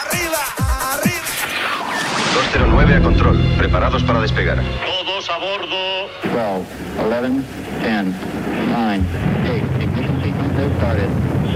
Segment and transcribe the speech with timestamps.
[0.00, 0.42] Arriba,
[0.92, 1.28] arriba.
[2.34, 4.58] 209 a control, preparados para despegar.
[4.58, 6.10] Todos a bordo.
[6.24, 6.66] 12,
[6.98, 7.44] 11,
[7.82, 8.04] 10,
[8.68, 9.00] 9,
[9.44, 11.08] 8, ignition sequence has started.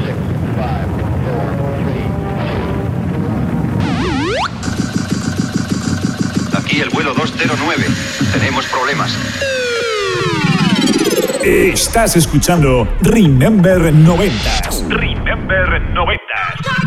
[0.05, 1.05] 6, 5, 4,
[6.53, 7.85] 3, Aquí el vuelo 209.
[8.33, 9.19] Tenemos problemas.
[11.43, 14.74] Estás escuchando Remember 90s
[15.47, 16.21] Remember 90.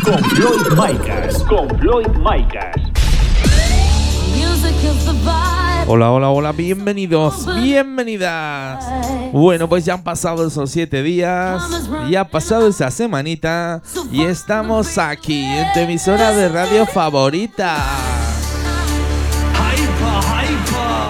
[0.04, 1.44] con Floyd Micas.
[1.44, 2.74] Con Floyd Micas.
[5.86, 8.84] Hola, hola, hola, bienvenidos, bienvenidas.
[9.32, 11.62] Bueno, pues ya han pasado esos siete días,
[12.10, 13.80] ya ha pasado esa semanita
[14.10, 18.17] y estamos aquí en tu emisora de radio favorita.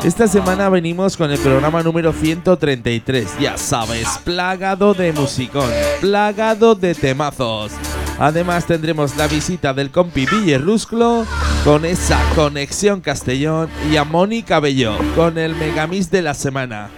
[0.05, 5.69] Esta semana venimos con el programa número 133, ya sabes, plagado de musicón,
[6.01, 7.73] plagado de temazos.
[8.21, 11.27] Además tendremos la visita del compi Villerrusclo
[11.65, 16.91] con esa conexión Castellón y a Mónica Bello con el Megamix de la semana.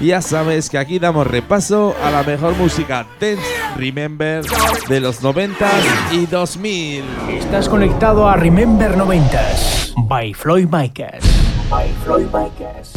[0.00, 3.42] Ya sabes que aquí damos repaso a la mejor música Dance
[3.76, 4.44] Remember
[4.88, 5.68] de los 90
[6.12, 7.04] y 2000.
[7.30, 11.53] Estás conectado a Remember 90s by Floyd Micas.
[11.70, 12.92] By Floyd Micas.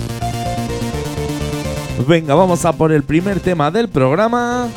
[2.07, 4.67] Venga, vamos a por el primer tema del programa.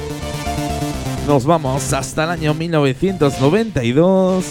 [1.27, 4.47] Nos vamos hasta el año 1992.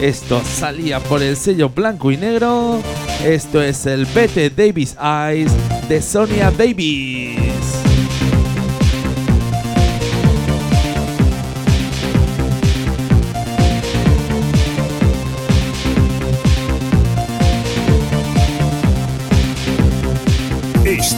[0.00, 2.80] Esto salía por el sello blanco y negro.
[3.24, 5.52] Esto es el Bette Davis Eyes
[5.88, 7.27] de Sonia Davis.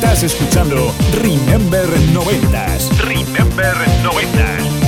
[0.02, 2.88] Estás escuchando Remember 90s.
[3.04, 4.79] Remember 90.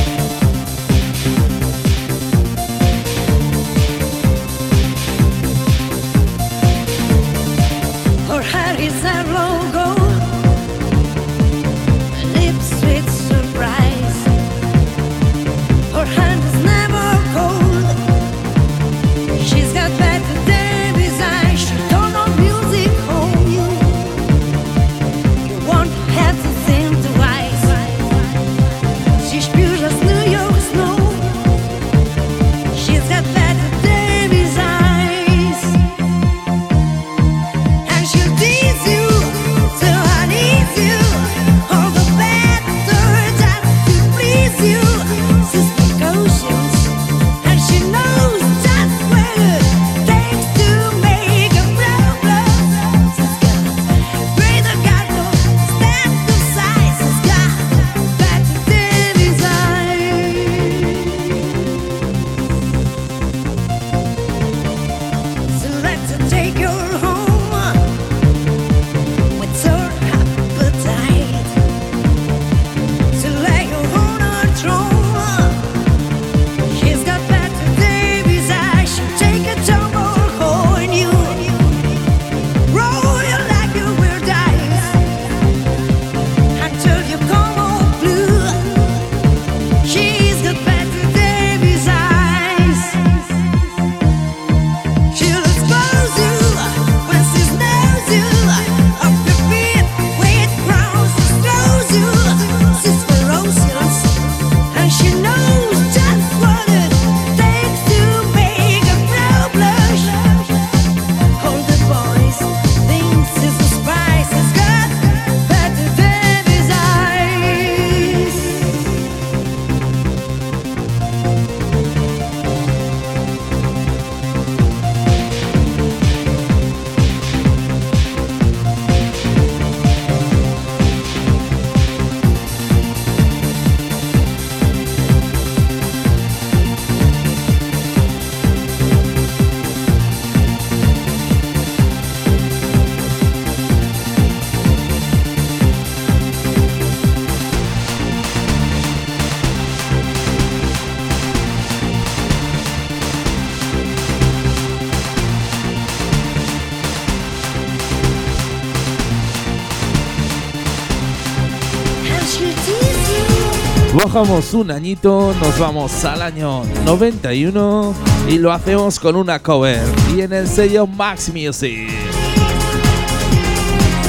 [164.14, 167.94] Un añito, nos vamos al año 91
[168.28, 169.80] y lo hacemos con una cover
[170.14, 171.88] y en el sello Max Music.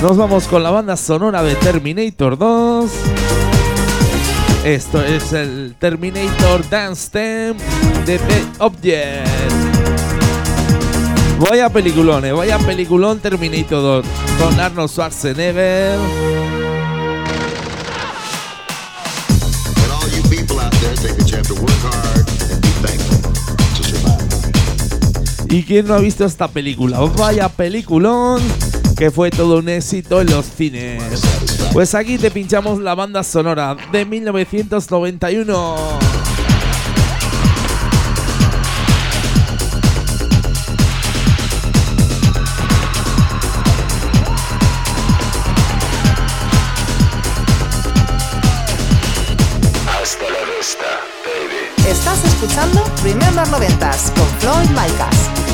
[0.01, 2.91] Nos vamos con la banda sonora de Terminator 2
[4.65, 7.55] Esto es el Terminator Dance Theme
[8.05, 9.25] de The Object.
[11.39, 14.05] Vaya peliculón, eh, vaya peliculón Terminator 2
[14.37, 16.62] con Arnold Schwarzenegger.
[25.53, 26.99] ¿Y quién no ha visto esta película?
[27.15, 28.41] Vaya peliculón
[28.97, 31.21] que fue todo un éxito en los cines.
[31.71, 35.75] Pues aquí te pinchamos la banda sonora de 1991.
[50.01, 50.89] Hasta la vista,
[51.23, 51.87] baby.
[51.87, 55.52] Estás escuchando Remember 90s con Floyd Micas.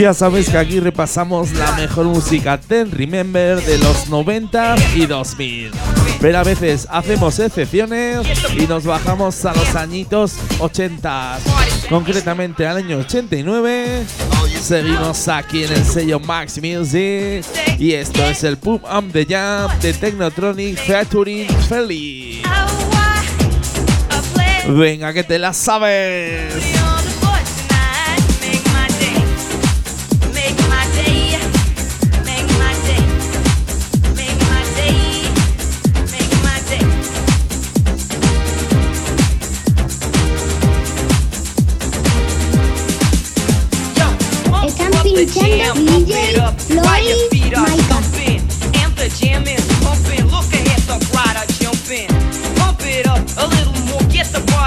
[0.00, 5.72] Ya sabes que aquí repasamos la mejor música Ten Remember de los 90 y 2000.
[6.22, 8.26] Pero a veces hacemos excepciones
[8.56, 11.38] y nos bajamos a los añitos 80.
[11.90, 14.06] Concretamente al año 89.
[14.58, 17.44] Seguimos aquí en el sello Max Music.
[17.78, 22.40] Y esto es el Pump Up the Jam de Technotronic featuring Feli.
[24.66, 26.79] Venga, que te la sabes.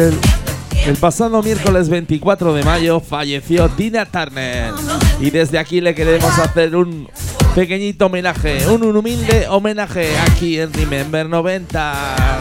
[0.00, 4.72] El, pasado miércoles 24 de mayo falleció Tina Turner.
[5.20, 7.06] Y desde aquí le queremos hacer un
[7.54, 12.38] pequeñito homenaje, un, un humilde homenaje aquí en Remember 90.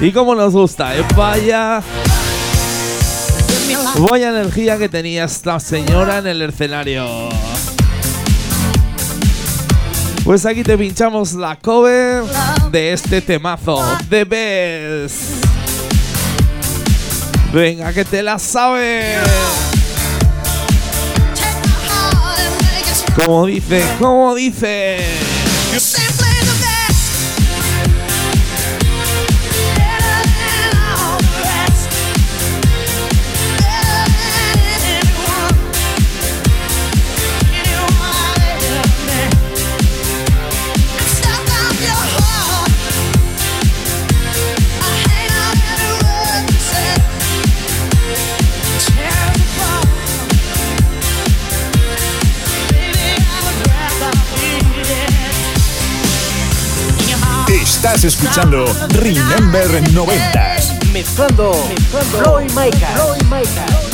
[0.00, 1.04] Y como nos gusta, ¿eh?
[1.16, 1.82] vaya.
[3.98, 7.28] Vaya energía que tenía esta señora en el escenario.
[10.30, 12.22] Pues aquí te pinchamos la cover
[12.70, 15.44] de este temazo, The Best.
[17.52, 19.18] Venga, que te la sabes.
[23.16, 24.98] Como dice, como dice.
[58.00, 58.64] Estás escuchando
[58.94, 60.90] Remember 90s.
[60.90, 62.96] Mezclando, mezclando Floyd Micah.
[62.96, 63.89] Floyd Micah.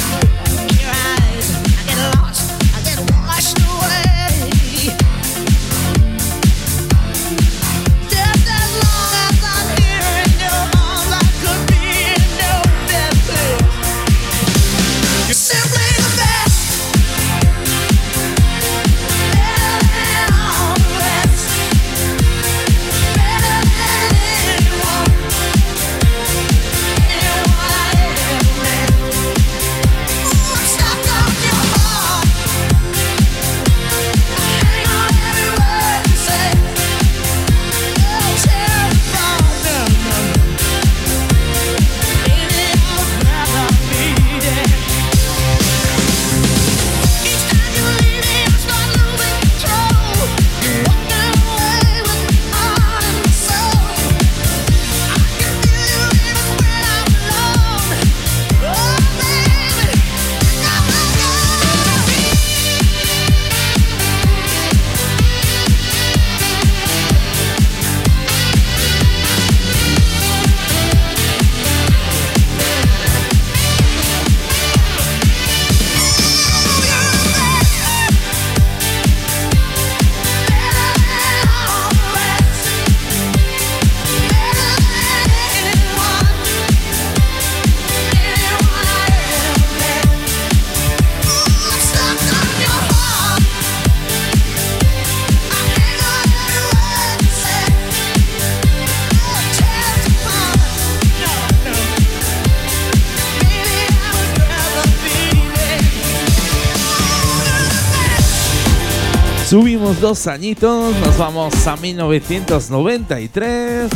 [110.00, 113.88] Dos añitos, nos vamos a 1993.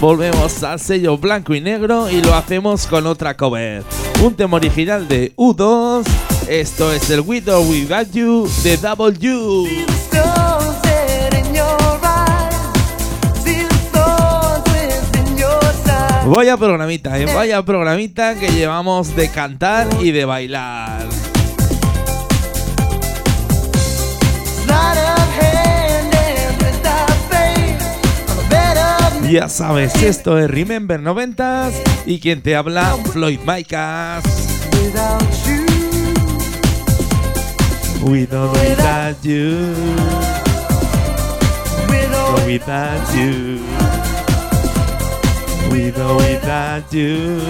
[0.00, 3.82] Volvemos al sello blanco y negro y lo hacemos con otra cover.
[4.22, 6.04] Un tema original de U2.
[6.48, 9.64] Esto es el With or Without You de W.
[16.26, 17.26] Vaya programita, ¿eh?
[17.26, 21.33] vaya programita que llevamos de cantar y de bailar.
[29.30, 31.72] Ya sabes, esto es Remember 90s
[32.06, 34.22] y quien te habla, Floyd Micas.
[38.06, 39.74] We don't without you.
[42.12, 43.58] Don't without you.
[45.72, 47.40] We don't without you.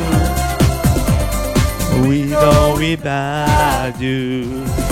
[2.07, 4.84] We don't without you.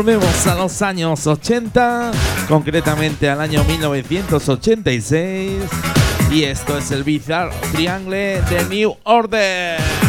[0.00, 2.12] Volvemos a los años 80,
[2.48, 5.60] concretamente al año 1986.
[6.30, 9.99] Y esto es el Bizarre Triangle de New Order.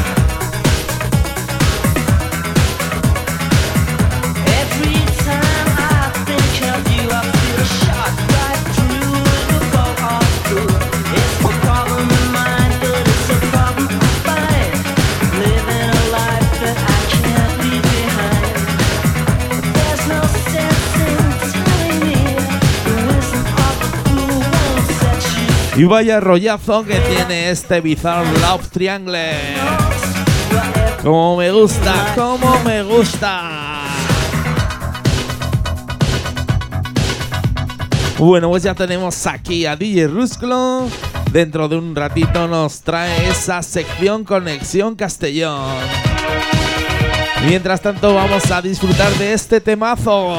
[25.82, 29.32] Y vaya rollazo que tiene este Bizarre Love Triangle.
[31.02, 33.82] Como me gusta, como me gusta.
[38.20, 40.88] Bueno, pues ya tenemos aquí a DJ Rusclo.
[41.32, 45.78] Dentro de un ratito nos trae esa sección Conexión Castellón.
[47.48, 50.38] Mientras tanto, vamos a disfrutar de este temazo.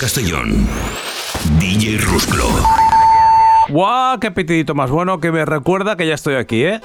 [0.00, 0.66] Castellón.
[1.60, 2.46] DJ Rusclo.
[3.68, 4.18] ¡Guau!
[4.18, 6.80] ¡Qué petidito más bueno que me recuerda que ya estoy aquí, ¿eh?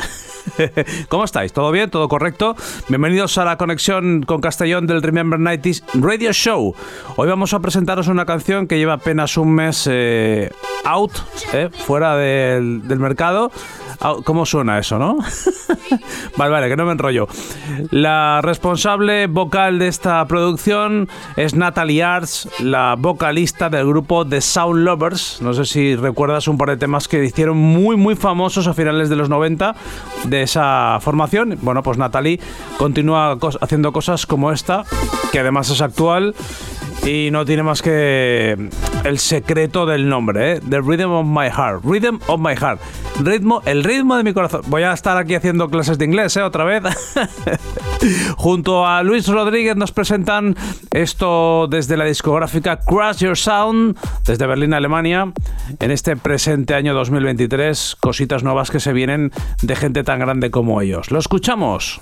[1.08, 1.54] ¿Cómo estáis?
[1.54, 1.90] ¿Todo bien?
[1.90, 2.58] ¿Todo correcto?
[2.90, 6.76] Bienvenidos a la conexión con Castellón del Remember 90s Radio Show.
[7.16, 10.52] Hoy vamos a presentaros una canción que lleva apenas un mes eh,
[10.84, 11.14] out,
[11.54, 11.70] ¿eh?
[11.86, 13.54] fuera del mercado.
[14.02, 15.18] Out- ¿Cómo suena eso, no?
[16.38, 17.28] vale, vale, que no me enrollo.
[17.92, 24.84] La responsable vocal de esta producción es Natalie Arts, la vocalista del grupo The Sound
[24.84, 25.42] Lovers.
[25.42, 29.10] No sé si recuerdas un par de temas que hicieron muy, muy famosos a finales
[29.10, 29.76] de los 90
[30.26, 31.58] de esa formación.
[31.62, 32.40] Bueno, pues Natalie
[32.78, 34.84] continúa haciendo cosas como esta,
[35.32, 36.34] que además es actual
[37.06, 38.70] y no tiene más que
[39.04, 40.60] el secreto del nombre, ¿eh?
[40.68, 41.84] The Rhythm of My Heart.
[41.84, 42.80] Rhythm of My Heart.
[43.24, 44.62] Ritmo, el ritmo de mi corazón.
[44.68, 46.42] Voy a estar aquí haciendo clases de inglés, ¿eh?
[46.42, 46.84] Otra vez.
[48.38, 50.56] Junto a Luis Rodríguez nos presentan
[50.92, 55.32] esto desde la discográfica Crash Your Sound, desde Berlín, Alemania,
[55.80, 57.98] en este presente año 2023.
[58.00, 61.12] Cositas nuevas que se vienen de gente tan grande como ellos.
[61.12, 62.00] Lo escuchamos.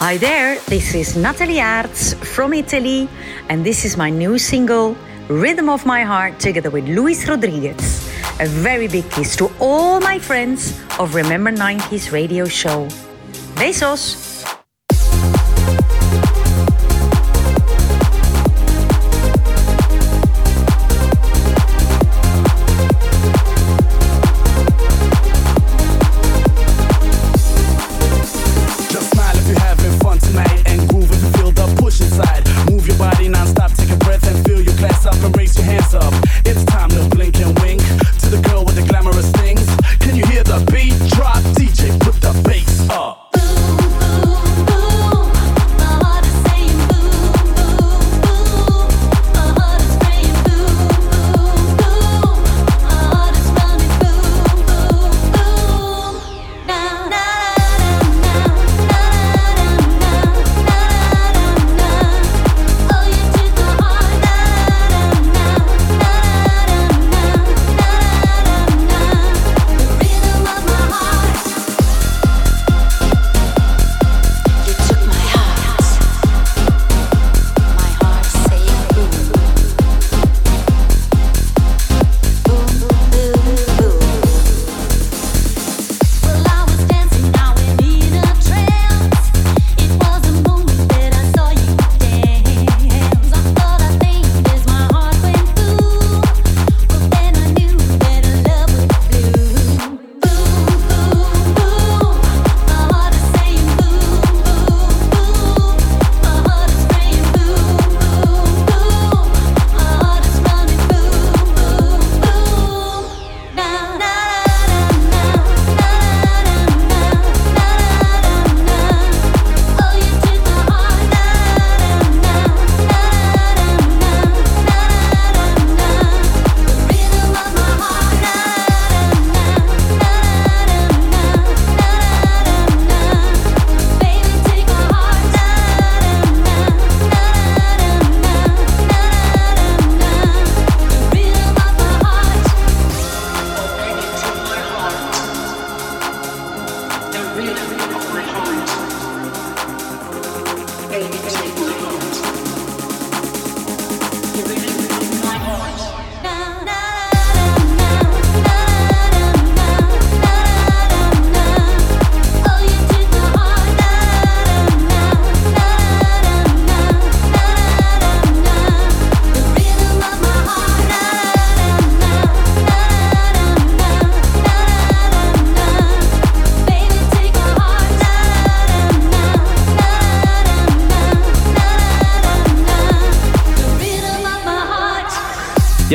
[0.00, 3.06] Hi there, this is Natalie Arts from Italy,
[3.50, 4.96] and this is my new single,
[5.28, 8.08] Rhythm of My Heart, together with Luis Rodriguez.
[8.40, 12.88] A very big kiss to all my friends of Remember 90s radio show.
[13.60, 14.39] Besos!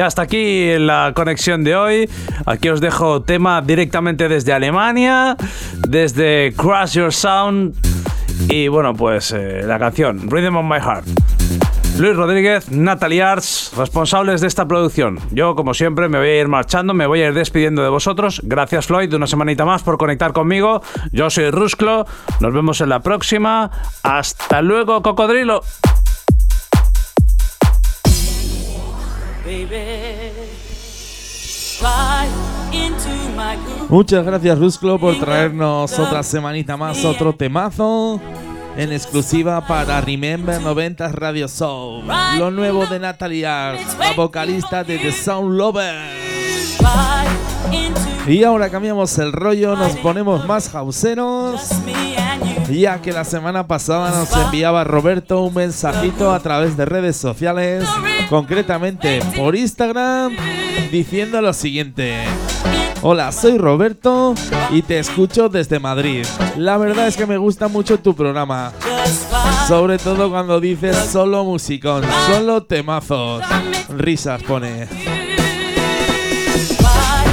[0.06, 2.10] Hasta aquí la conexión de hoy.
[2.46, 5.36] Aquí os dejo tema directamente desde Alemania,
[5.88, 7.76] desde Crash Your Sound
[8.50, 11.08] y bueno, pues eh, la canción Rhythm of My Heart.
[11.98, 15.18] Luis Rodríguez, Natalie Arts, responsables de esta producción.
[15.32, 18.42] Yo, como siempre, me voy a ir marchando, me voy a ir despidiendo de vosotros.
[18.44, 20.82] Gracias, Floyd, una semanita más por conectar conmigo.
[21.14, 22.06] Yo soy Rusclo,
[22.42, 23.72] nos vemos en la próxima.
[24.04, 25.62] Hasta luego, cocodrilo.
[33.90, 38.20] Muchas gracias, Rusclo, por traernos otra semanita más, otro temazo
[38.78, 42.04] en exclusiva para Remember 90 Radio Show.
[42.38, 45.96] Lo nuevo de Natalie Arts, la vocalista de The Sound Lover.
[48.28, 51.62] Y ahora cambiamos el rollo, nos ponemos más hauseros.
[52.70, 57.86] Ya que la semana pasada nos enviaba Roberto un mensajito a través de redes sociales,
[58.30, 60.36] concretamente por Instagram,
[60.92, 62.24] diciendo lo siguiente.
[63.02, 64.34] Hola, soy Roberto
[64.72, 66.26] y te escucho desde Madrid.
[66.58, 68.74] La verdad es que me gusta mucho tu programa.
[69.68, 73.44] Sobre todo cuando dices solo musicón, solo temazos.
[73.90, 75.15] Risas pone.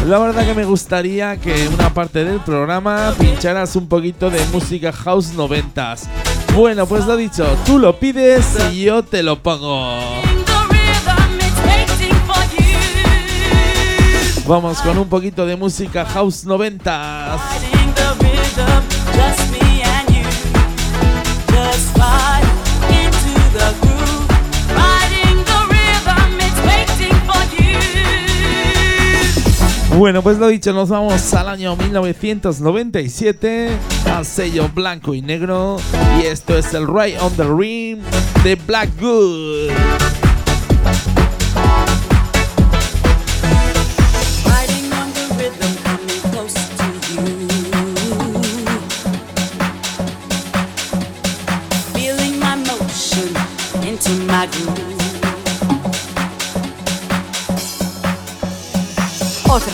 [0.07, 4.93] La verdad que me gustaría que una parte del programa pincharas un poquito de música
[4.93, 6.09] house noventas.
[6.55, 10.01] Bueno, pues lo dicho, tú lo pides y yo te lo pongo.
[14.47, 17.41] Vamos con un poquito de música house noventas.
[29.99, 33.69] Bueno, pues lo dicho, nos vamos al año 1997,
[34.07, 35.77] al sello blanco y negro,
[36.19, 38.01] y esto es el Right on the Rim
[38.43, 39.71] de Blackwood.
[39.71, 40.22] Riding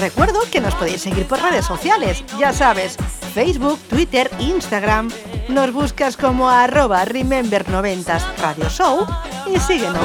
[0.01, 2.97] Recuerdo que nos podéis seguir por redes sociales, ya sabes,
[3.35, 5.11] Facebook, Twitter, Instagram.
[5.49, 9.07] Nos buscas como arroba Remember90s Radio Show
[9.53, 9.99] y síguenos.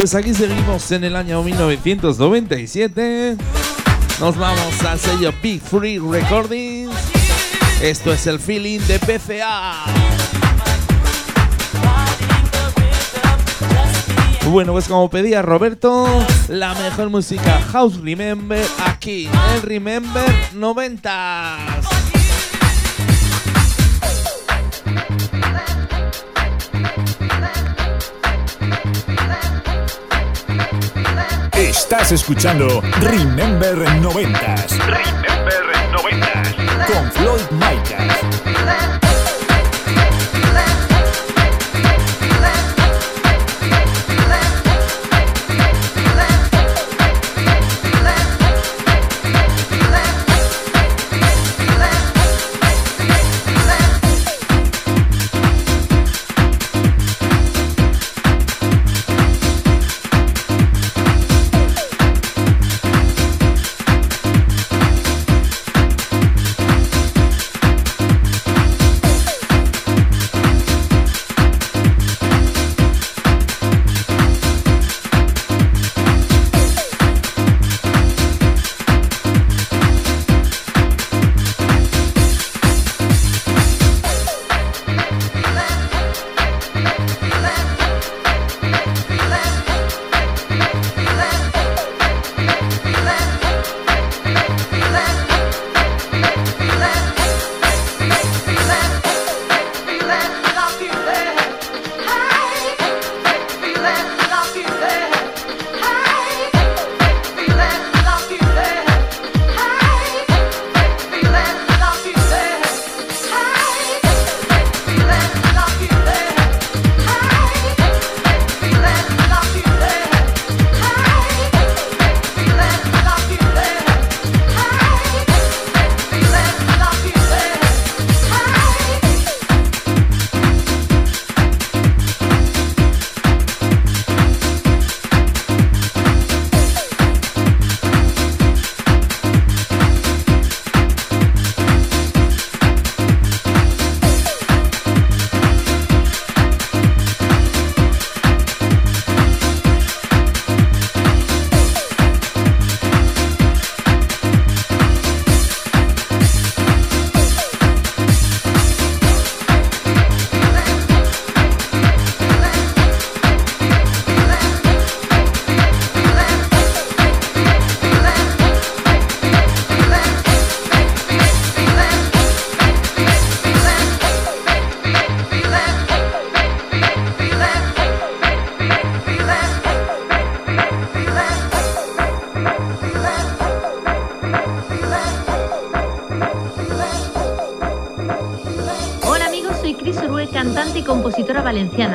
[0.00, 3.36] Pues aquí seguimos en el año 1997.
[4.18, 6.90] Nos vamos al sello Big Free Recordings.
[7.82, 9.84] Esto es el feeling de PCA.
[14.48, 16.06] Bueno, pues como pedía Roberto,
[16.48, 21.79] la mejor música House Remember aquí en Remember 90.
[31.92, 36.86] Estás escuchando Remember 90s Remember 90.
[36.86, 38.19] con Floyd Micah.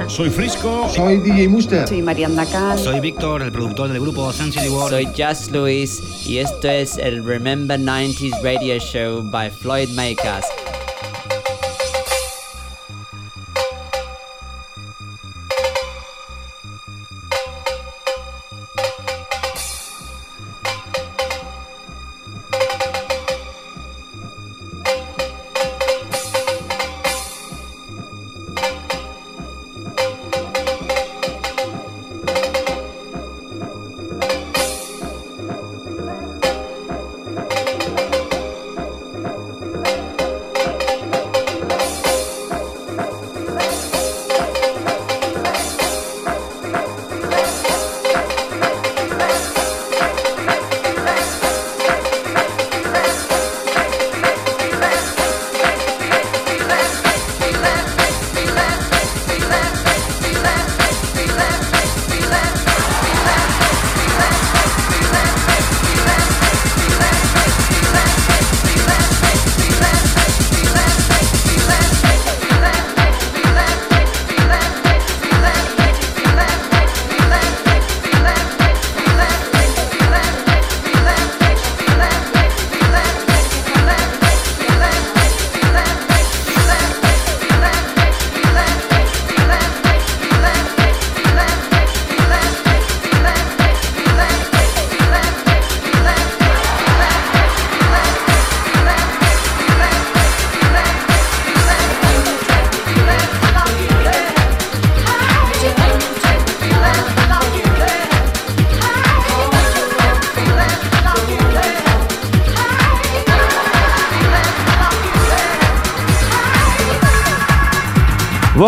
[0.08, 0.88] Soy Frisco.
[0.90, 1.88] Soy DJ Muster.
[1.88, 2.78] Soy Mariana Cal.
[2.78, 4.92] Soy Víctor, el productor del grupo Sun City World.
[4.92, 10.46] Soy Just Luis y esto es el Remember 90s Radio Show by Floyd Makers.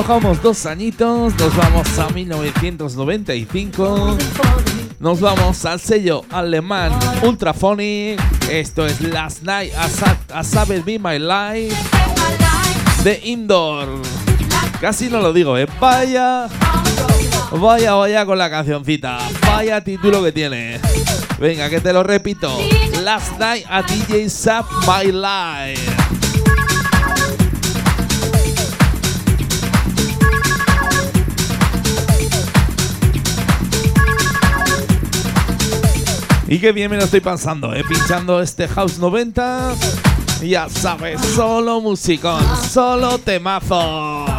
[0.07, 4.17] Bajamos dos añitos, nos vamos a 1995.
[5.01, 8.17] Nos vamos al sello alemán Ultraphonic.
[8.49, 11.75] Esto es Last Night a, Sa a Savage Be My Life
[13.03, 14.01] de Indoor.
[14.79, 15.67] Casi no lo digo, ¿eh?
[15.77, 16.47] Vaya,
[17.51, 19.17] vaya, vaya con la cancioncita.
[19.41, 20.79] Vaya título que tiene.
[21.37, 22.57] Venga, que te lo repito.
[23.03, 26.16] Last Night a DJ Sap My Life.
[36.49, 37.83] Y qué bien me lo estoy pasando, ¿eh?
[37.83, 39.75] Pinchando este House 90.
[40.43, 44.36] Ya sabes, solo musicón, solo temazo.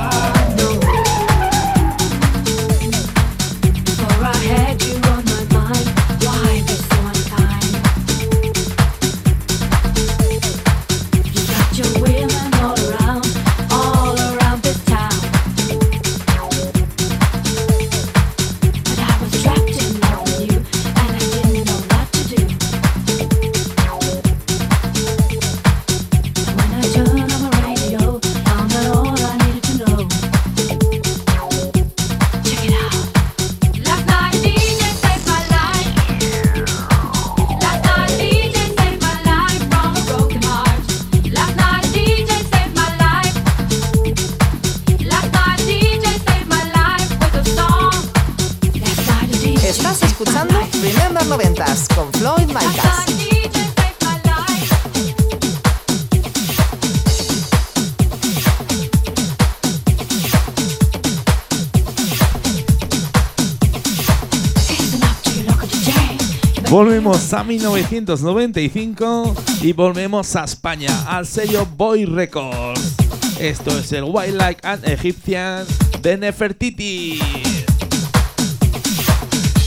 [66.79, 72.95] Volvemos a 1995 y volvemos a España, al sello Boy Records.
[73.41, 75.67] Esto es el Wildlife and Egyptian
[76.01, 77.19] de Nefertiti.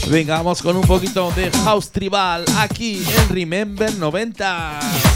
[0.08, 5.11] Venga, vamos con un poquito de house tribal aquí en Remember 90.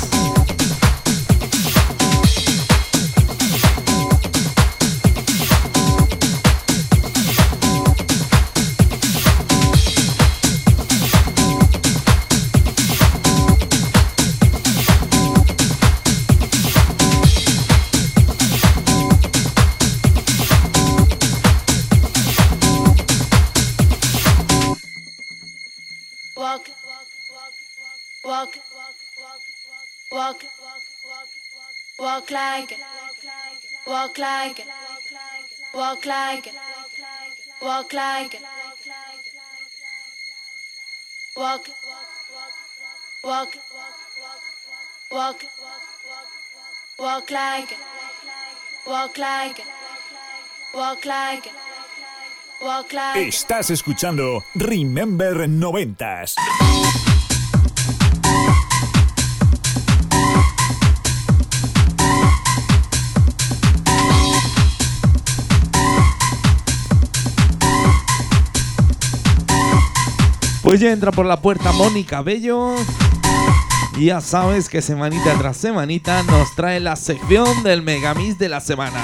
[32.17, 32.79] Walk like it,
[33.87, 34.67] walk like it,
[35.75, 36.55] walk like it,
[37.61, 38.41] walk like it,
[41.37, 41.69] walk,
[43.23, 43.57] walk,
[45.11, 45.45] walk,
[46.99, 47.79] walk like it,
[48.87, 49.67] walk like it,
[50.75, 51.51] walk like,
[52.63, 53.29] walk like.
[53.29, 56.35] Estás escuchando Remember 90s.
[70.79, 72.75] Ya entra por la puerta Mónica Bello.
[73.99, 79.03] Ya sabes que semanita tras semanita nos trae la sección del Megamix de la semana.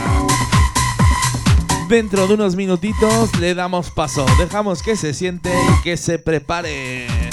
[1.88, 7.31] Dentro de unos minutitos le damos paso, dejamos que se siente y que se prepare.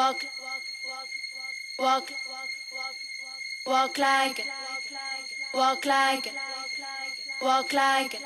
[0.00, 0.24] Walk,
[1.78, 2.10] walk,
[3.66, 4.44] walk like,
[5.54, 6.32] walk like,
[7.42, 8.18] walk like,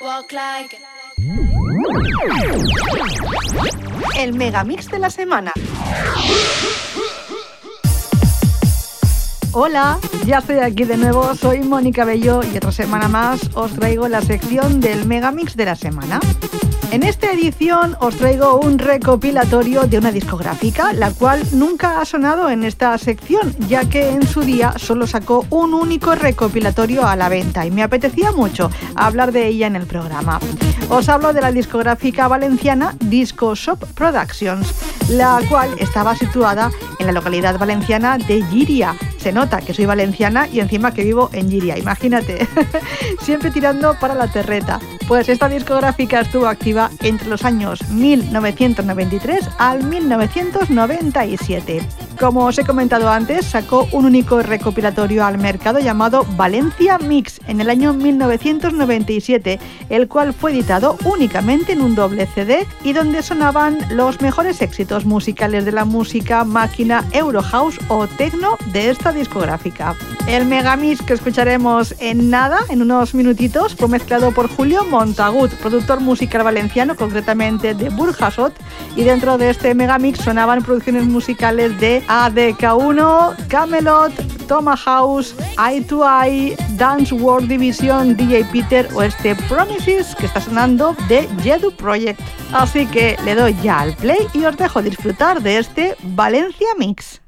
[0.00, 0.78] walk like.
[4.16, 5.52] El megamix de la semana.
[9.52, 14.08] Hola, ya estoy aquí de nuevo, soy Mónica Bello y otra semana más os traigo
[14.08, 16.20] la sección del Megamix de la semana.
[16.92, 22.50] En esta edición os traigo un recopilatorio de una discográfica, la cual nunca ha sonado
[22.50, 27.30] en esta sección, ya que en su día solo sacó un único recopilatorio a la
[27.30, 30.38] venta y me apetecía mucho hablar de ella en el programa.
[30.90, 34.74] Os hablo de la discográfica valenciana Disco Shop Productions,
[35.08, 38.96] la cual estaba situada en la localidad valenciana de Giria.
[39.16, 42.46] Se nota que soy valenciana y encima que vivo en Giria, imagínate.
[43.22, 44.80] Siempre tirando para la terreta.
[45.06, 51.82] Pues esta discográfica estuvo activa entre los años 1993 al 1997.
[52.18, 57.60] Como os he comentado antes, sacó un único recopilatorio al mercado llamado Valencia Mix en
[57.60, 63.78] el año 1997, el cual fue editado únicamente en un doble CD y donde sonaban
[63.90, 69.96] los mejores éxitos musicales de la música máquina Eurohouse o techno de esta discográfica.
[70.28, 76.00] El megamix que escucharemos en nada, en unos minutitos, fue mezclado por Julio Montagut, productor
[76.00, 78.52] musical valenciano, concretamente de Burjasot,
[78.94, 84.12] y dentro de este megamix sonaban producciones musicales de ADK1, Camelot,
[84.42, 90.40] Toma House, Eye to Eye, Dance World Division, DJ Peter o este Promises que está
[90.40, 92.20] sonando de Jedu Project.
[92.52, 97.20] Así que le doy ya al play y os dejo disfrutar de este Valencia Mix.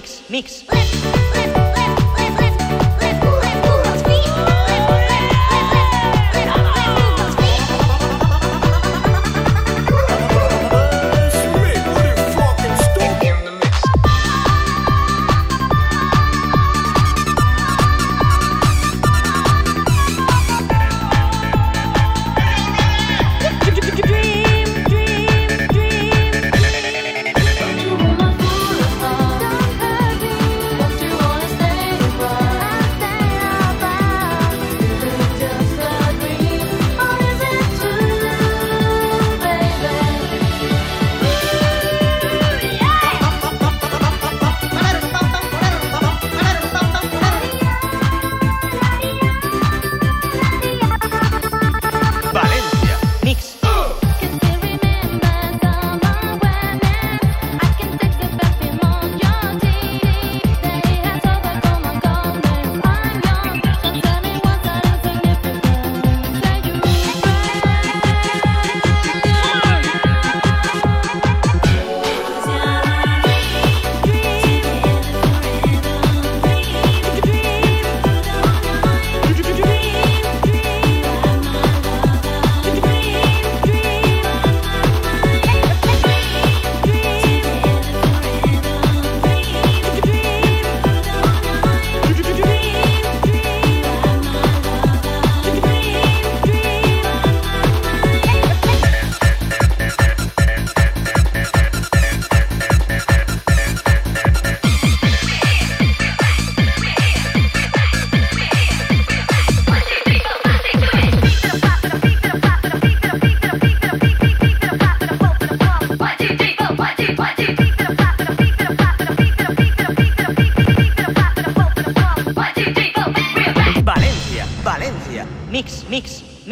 [0.00, 1.09] Mix, mix.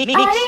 [0.06, 0.47] Mix, mi- mi- mix.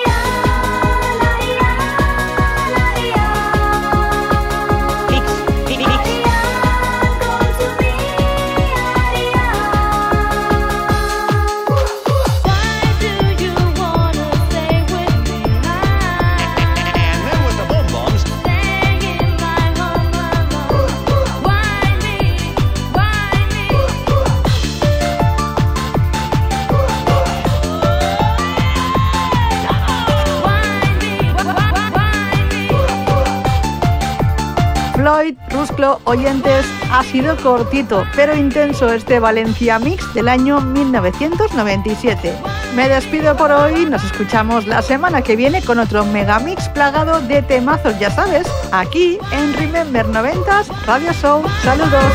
[36.11, 42.35] Oyentes, ha sido cortito, pero intenso este Valencia Mix del año 1997.
[42.75, 47.43] Me despido por hoy, nos escuchamos la semana que viene con otro Megamix plagado de
[47.43, 51.45] temazos, ya sabes, aquí en Remember 90s Radio Show.
[51.63, 52.13] Saludos.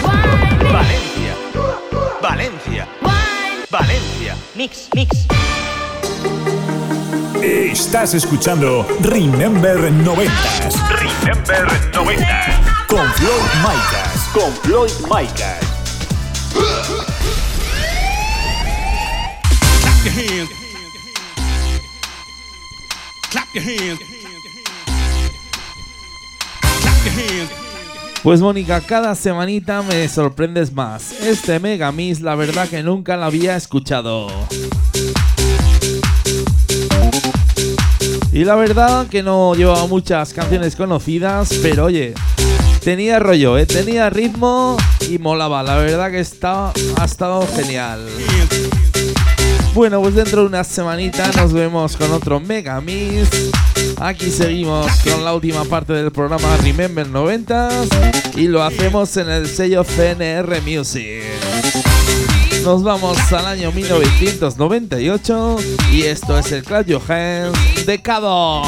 [0.72, 1.34] Valencia.
[2.22, 2.88] Valencia.
[3.72, 4.36] Valencia.
[4.56, 5.26] Mix, mix.
[7.42, 12.75] Estás escuchando Remember 90s Remember 90.
[12.96, 14.30] Con Floyd Micas.
[14.32, 15.60] Con Floyd Micas.
[19.82, 20.50] Clap your hands.
[23.30, 24.00] Clap your hands.
[26.62, 27.52] Clap your hands.
[28.24, 31.12] Pues Mónica, cada semanita me sorprendes más.
[31.20, 34.30] Este Megamix, la verdad que nunca lo había escuchado.
[38.32, 42.14] Y la verdad que no llevaba muchas canciones conocidas, pero oye,
[42.86, 43.66] tenía rollo, ¿eh?
[43.66, 44.78] tenía ritmo
[45.10, 45.64] y molaba.
[45.64, 48.08] La verdad que ha estado genial.
[49.74, 53.28] Bueno, pues dentro de una semanita nos vemos con otro Megamix.
[54.00, 59.48] Aquí seguimos con la última parte del programa Remember 90s y lo hacemos en el
[59.48, 61.24] sello CNR Music.
[62.64, 65.58] Nos vamos al año 1998
[65.92, 68.68] y esto es el Clap Your Hands de Cador.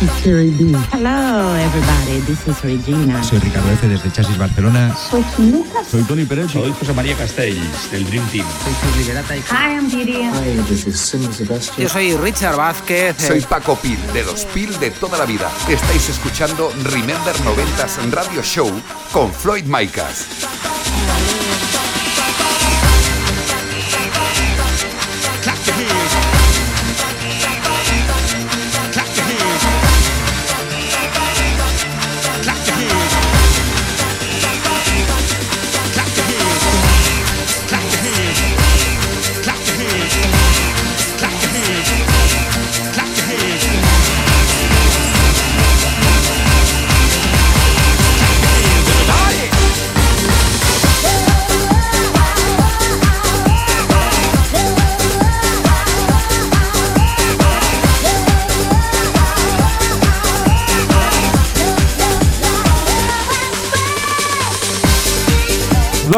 [0.00, 0.72] This is Terry B.
[0.92, 3.22] Hello everybody, this is Regina.
[3.22, 3.86] Soy Ricardo F.
[3.86, 4.96] desde Chasis Barcelona.
[4.96, 5.86] Soy Lucas.
[5.88, 6.50] Soy Tony Pérez.
[6.50, 8.46] Soy José María Castells, del Dream Team.
[9.50, 10.32] Hi, I'm Gideon.
[11.76, 13.16] Yo soy Richard Vázquez.
[13.18, 15.50] Soy Paco Pil, de los Pil de toda la vida.
[15.68, 18.70] Estáis escuchando Remember 90s Radio Show
[19.12, 20.26] con Floyd Micas.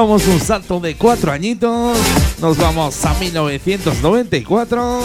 [0.03, 1.97] Damos un salto de cuatro añitos.
[2.41, 5.01] Nos vamos a 1994.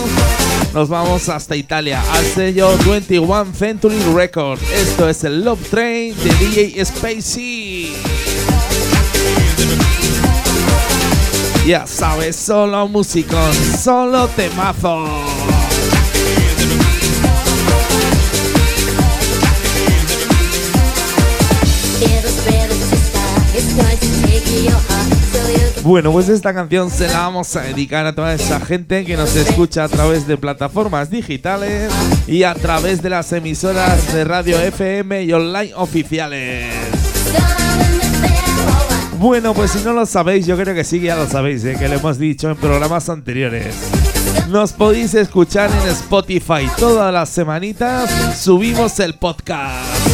[0.74, 4.64] Nos vamos hasta Italia al sello 21 Century Records.
[4.72, 7.94] Esto es el Love Train de DJ Spacey.
[11.68, 15.06] Ya sabes, solo musicón, solo temazo.
[25.88, 29.34] Bueno, pues esta canción se la vamos a dedicar a toda esa gente que nos
[29.38, 31.90] escucha a través de plataformas digitales
[32.28, 36.74] y a través de las emisoras de radio FM y online oficiales.
[39.18, 41.78] Bueno, pues si no lo sabéis, yo creo que sí, ya lo sabéis, ¿eh?
[41.80, 43.74] que lo hemos dicho en programas anteriores.
[44.50, 48.12] Nos podéis escuchar en Spotify todas las semanitas.
[48.38, 50.07] Subimos el podcast.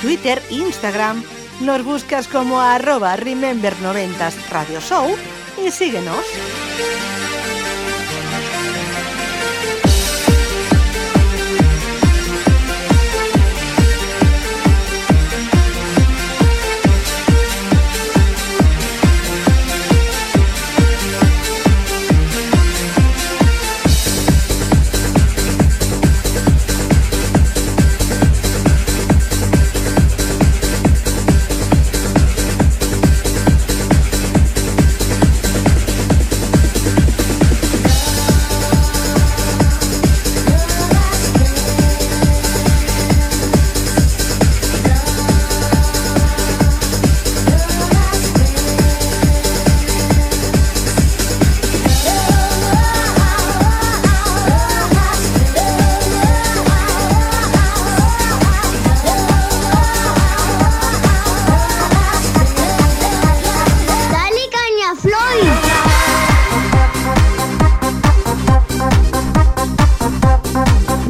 [0.00, 1.22] Twitter, Instagram.
[1.60, 5.16] Nos buscas como arroba Remember90s Radio Show
[5.64, 6.24] y síguenos.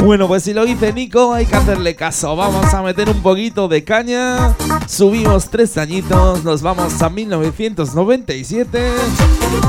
[0.06, 2.36] Bueno, pues si lo dice Nico, hay que hacerle caso.
[2.36, 4.54] Vamos a meter un poquito de caña.
[4.86, 8.92] Subimos tres añitos, nos vamos a 1997.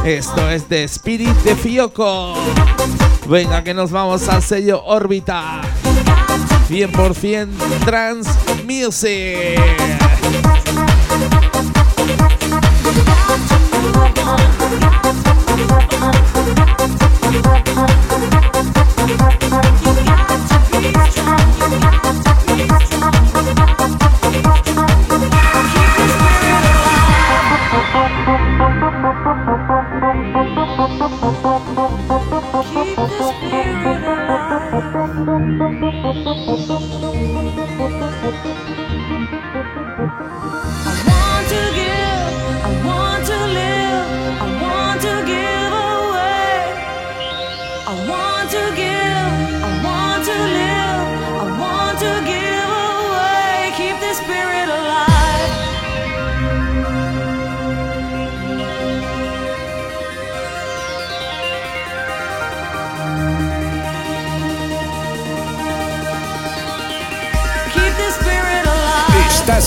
[0.06, 2.36] Esto es de Spirit de Fioco.
[3.28, 5.62] Venga, que nos vamos al sello Órbita.
[6.70, 7.48] 100%
[7.84, 8.28] Trans
[8.64, 9.60] Music.
[21.00, 21.18] Thank
[23.82, 23.87] you.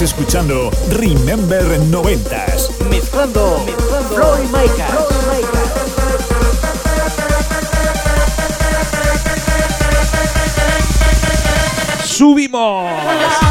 [0.01, 2.71] Estás escuchando Remember 90s.
[2.89, 3.67] Mezclando,
[4.09, 4.91] Floyd Micas.
[12.03, 13.50] ¡Subimos!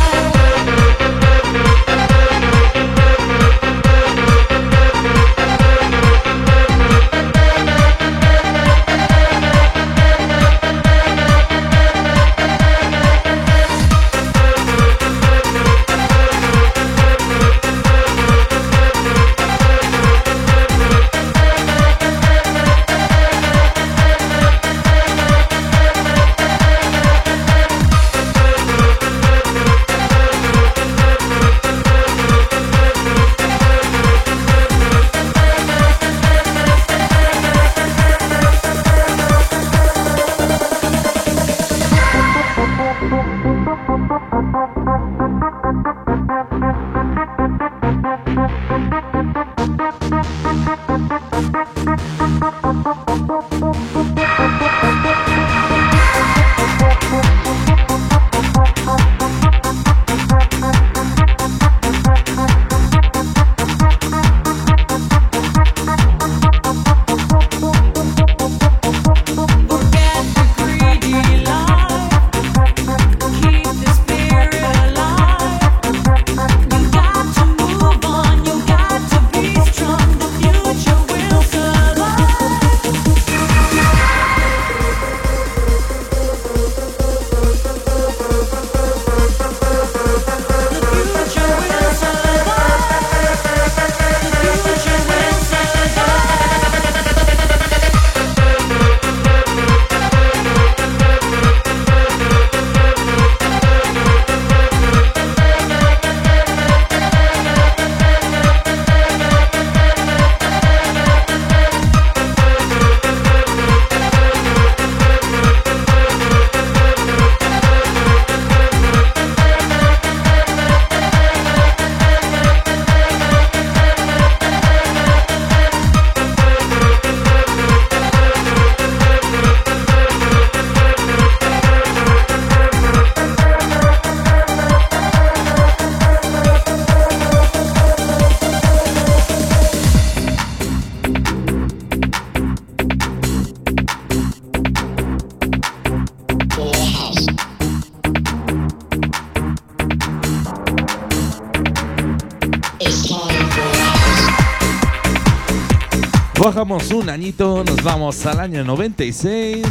[156.60, 159.66] Bajamos un añito, nos vamos al año 96.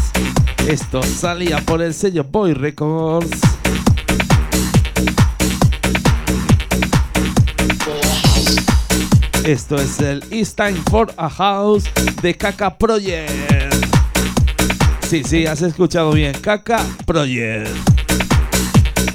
[0.66, 3.28] Esto salía por el sello Boy Records.
[9.44, 11.84] Esto es el It's Time for a House
[12.22, 13.30] de Kaka Project.
[15.06, 16.32] Sí, sí, has escuchado bien.
[16.40, 17.68] Kaka Project.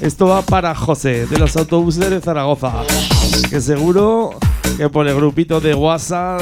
[0.00, 2.72] Esto va para José, de los autobuses de Zaragoza.
[3.50, 4.38] Que seguro
[4.76, 6.40] que por el grupito de WhatsApp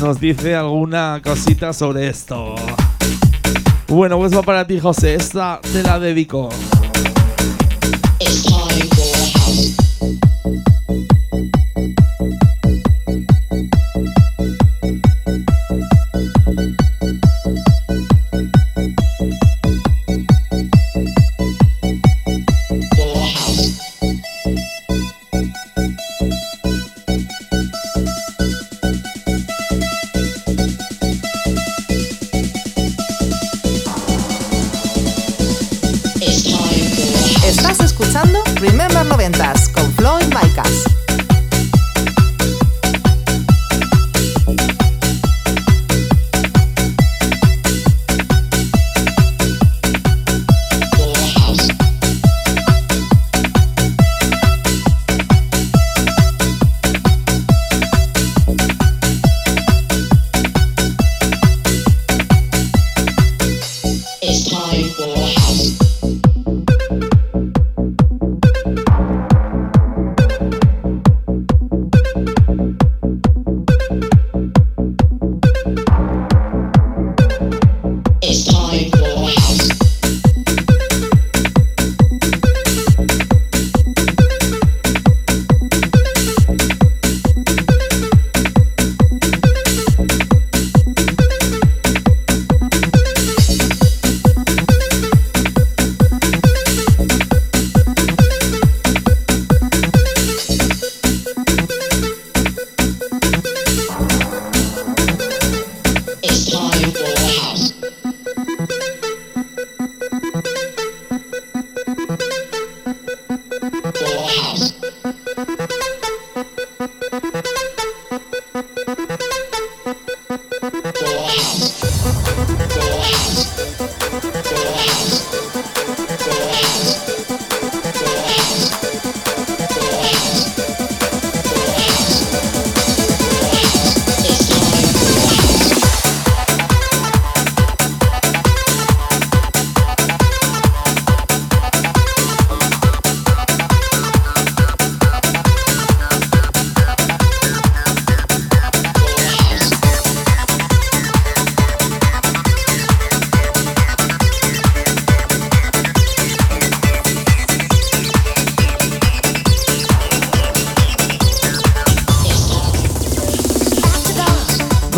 [0.00, 2.54] nos dice alguna cosita sobre esto.
[3.88, 5.14] Bueno, pues va para ti, José.
[5.14, 6.50] Esta te la dedico.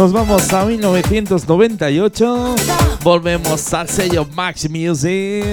[0.01, 2.55] Nos vamos a 1998.
[3.03, 5.45] Volvemos al sello Max Music.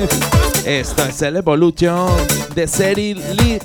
[0.65, 2.09] Esto es el Evolution
[2.55, 3.59] de Seri Lee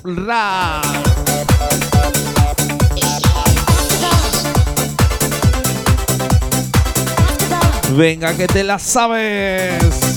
[7.96, 10.11] Venga que te la sabes.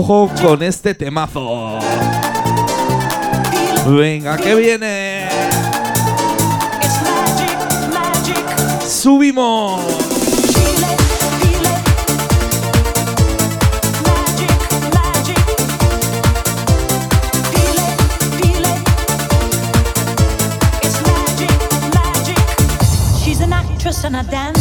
[0.00, 1.80] Ojo con este temazo.
[3.84, 5.28] Venga, que viene.
[8.86, 9.98] Subimos.
[24.04, 24.57] and I dance.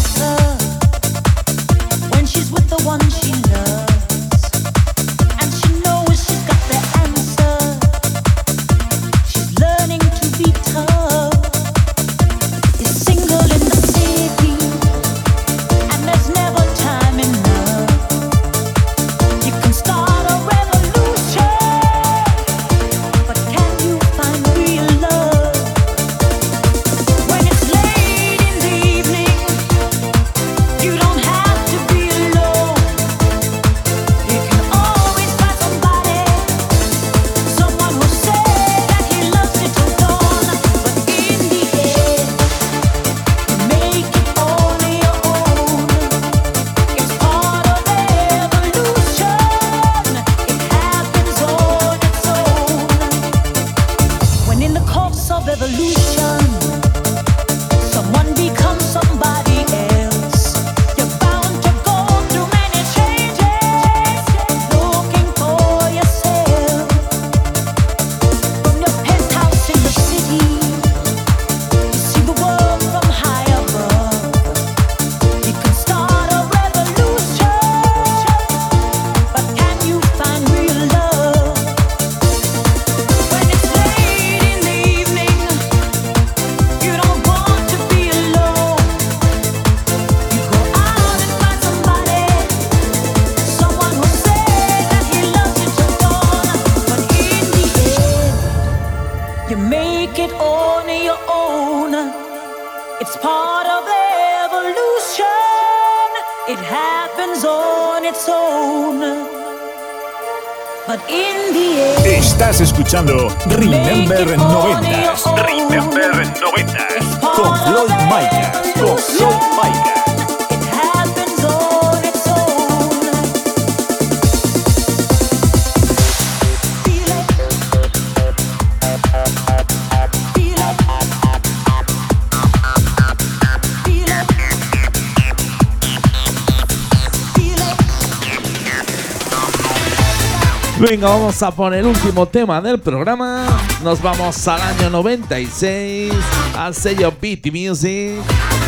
[141.00, 143.46] domingo vamos a poner el último tema del programa.
[143.84, 146.14] Nos vamos al año 96,
[146.58, 148.14] al sello BT Music.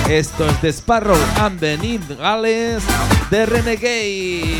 [0.07, 1.77] Esto es de Sparrow and the
[2.19, 2.83] Gales
[3.29, 4.57] de Renegade.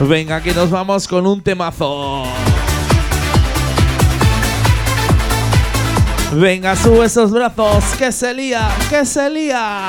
[0.00, 2.24] Venga, que nos vamos con un temazo.
[6.32, 9.88] Venga, sube esos brazos, que se lía, que se lía.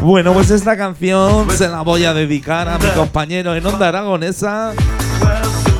[0.00, 4.72] Bueno, pues esta canción se la voy a dedicar a mi compañero en Onda Aragonesa,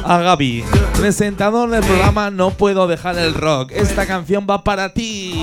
[0.05, 0.65] a Gaby,
[0.97, 3.73] presentador del programa No Puedo Dejar el Rock.
[3.73, 5.43] Esta canción va para ti.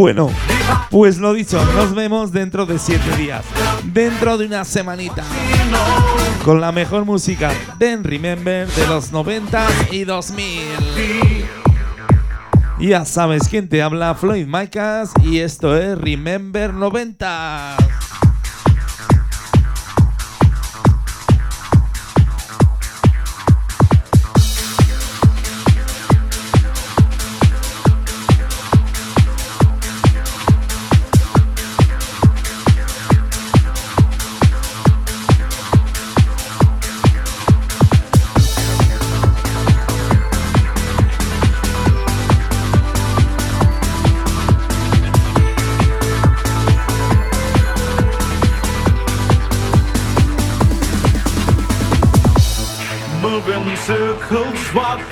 [0.00, 0.30] Bueno,
[0.88, 3.44] pues lo dicho, nos vemos dentro de siete días,
[3.92, 5.22] dentro de una semanita,
[6.42, 10.62] con la mejor música de Remember de los 90 y 2000.
[12.78, 17.76] Ya sabes quién te habla, Floyd Micas, y esto es Remember 90.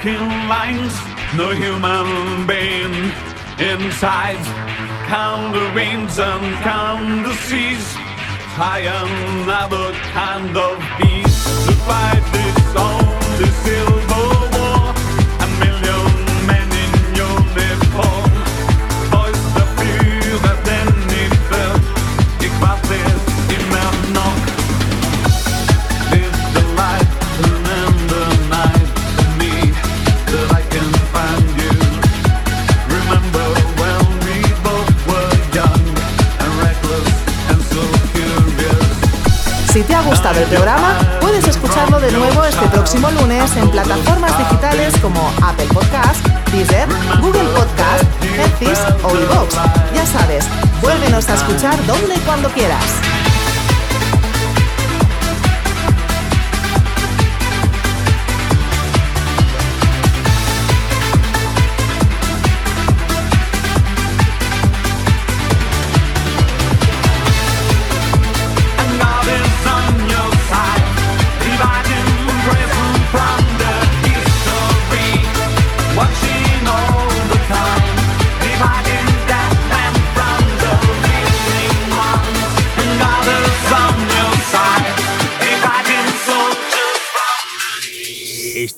[0.04, 0.94] Lines,
[1.36, 3.12] no human being
[3.58, 4.38] inside.
[5.06, 7.84] Count the rains and count the seas.
[8.60, 12.47] I am another kind of beast to fight
[40.48, 46.88] programa, puedes escucharlo de nuevo este próximo lunes en plataformas digitales como Apple Podcast, Deezer,
[47.20, 48.04] Google Podcast,
[48.36, 49.54] Netflix o iVoox.
[49.94, 50.44] Ya sabes,
[50.80, 53.17] vuélvenos a escuchar donde y cuando quieras.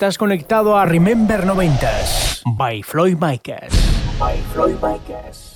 [0.00, 3.70] Estás conectado a Remember 90s by Floyd Micas.
[4.18, 5.49] By Floyd Micas.